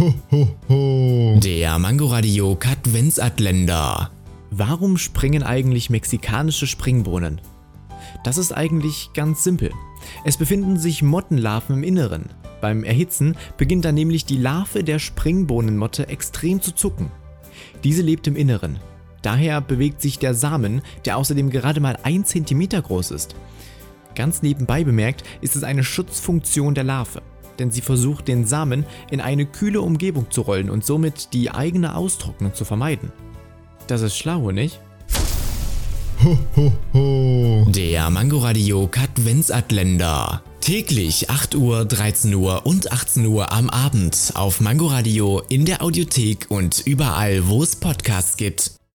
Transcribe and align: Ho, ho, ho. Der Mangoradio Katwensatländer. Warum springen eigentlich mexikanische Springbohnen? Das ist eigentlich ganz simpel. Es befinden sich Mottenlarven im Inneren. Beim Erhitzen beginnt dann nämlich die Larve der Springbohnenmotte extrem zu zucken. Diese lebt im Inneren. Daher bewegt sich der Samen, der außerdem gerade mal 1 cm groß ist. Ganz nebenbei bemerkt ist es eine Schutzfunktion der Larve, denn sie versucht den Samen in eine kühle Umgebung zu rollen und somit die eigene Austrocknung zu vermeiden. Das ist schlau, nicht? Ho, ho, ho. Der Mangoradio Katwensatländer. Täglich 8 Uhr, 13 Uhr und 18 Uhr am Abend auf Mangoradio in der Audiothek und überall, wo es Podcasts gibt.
Ho, 0.00 0.14
ho, 0.30 0.48
ho. 0.70 1.40
Der 1.44 1.78
Mangoradio 1.78 2.56
Katwensatländer. 2.56 4.10
Warum 4.50 4.96
springen 4.96 5.42
eigentlich 5.42 5.90
mexikanische 5.90 6.66
Springbohnen? 6.66 7.38
Das 8.24 8.38
ist 8.38 8.52
eigentlich 8.56 9.10
ganz 9.12 9.44
simpel. 9.44 9.72
Es 10.24 10.38
befinden 10.38 10.78
sich 10.78 11.02
Mottenlarven 11.02 11.76
im 11.76 11.84
Inneren. 11.84 12.30
Beim 12.62 12.82
Erhitzen 12.82 13.36
beginnt 13.58 13.84
dann 13.84 13.94
nämlich 13.94 14.24
die 14.24 14.38
Larve 14.38 14.84
der 14.84 15.00
Springbohnenmotte 15.00 16.08
extrem 16.08 16.62
zu 16.62 16.72
zucken. 16.72 17.10
Diese 17.84 18.00
lebt 18.00 18.26
im 18.26 18.36
Inneren. 18.36 18.78
Daher 19.20 19.60
bewegt 19.60 20.00
sich 20.00 20.18
der 20.18 20.32
Samen, 20.32 20.80
der 21.04 21.18
außerdem 21.18 21.50
gerade 21.50 21.80
mal 21.80 21.98
1 22.04 22.26
cm 22.26 22.70
groß 22.70 23.10
ist. 23.10 23.34
Ganz 24.14 24.40
nebenbei 24.40 24.82
bemerkt 24.82 25.24
ist 25.42 25.56
es 25.56 25.62
eine 25.62 25.84
Schutzfunktion 25.84 26.74
der 26.74 26.84
Larve, 26.84 27.20
denn 27.60 27.70
sie 27.70 27.82
versucht 27.82 28.26
den 28.26 28.46
Samen 28.46 28.84
in 29.10 29.20
eine 29.20 29.46
kühle 29.46 29.80
Umgebung 29.80 30.30
zu 30.30 30.40
rollen 30.40 30.70
und 30.70 30.84
somit 30.84 31.32
die 31.32 31.50
eigene 31.50 31.94
Austrocknung 31.94 32.54
zu 32.54 32.64
vermeiden. 32.64 33.12
Das 33.86 34.02
ist 34.02 34.16
schlau, 34.16 34.50
nicht? 34.50 34.80
Ho, 36.24 36.38
ho, 36.56 36.72
ho. 36.92 37.66
Der 37.70 38.10
Mangoradio 38.10 38.86
Katwensatländer. 38.88 40.42
Täglich 40.60 41.30
8 41.30 41.54
Uhr, 41.54 41.86
13 41.86 42.34
Uhr 42.34 42.66
und 42.66 42.92
18 42.92 43.26
Uhr 43.26 43.52
am 43.52 43.70
Abend 43.70 44.32
auf 44.34 44.60
Mangoradio 44.60 45.42
in 45.48 45.64
der 45.64 45.82
Audiothek 45.82 46.46
und 46.50 46.82
überall, 46.84 47.48
wo 47.48 47.62
es 47.62 47.76
Podcasts 47.76 48.36
gibt. 48.36 48.79